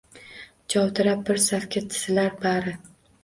[0.73, 2.73] Jovdirab bir safga tizilar bari